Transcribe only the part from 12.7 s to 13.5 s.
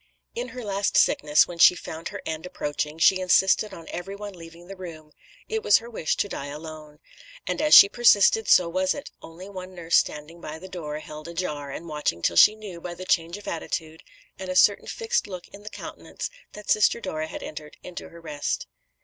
by the change of